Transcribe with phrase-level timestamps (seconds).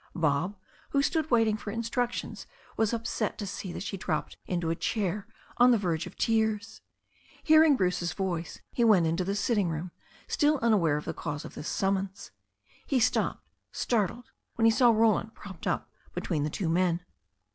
[0.15, 0.55] Bob,
[0.89, 5.27] who stood waiting for instructions, was upset to see that she dropped into a chair
[5.57, 6.81] on the verge of tears.
[7.43, 9.91] Hearing Bruce's voice, he went into the sitting room,
[10.27, 12.31] still unaware of the cause of this sum mons.
[12.87, 17.05] He stopped, startled, when he saw Roland propped up between the two men.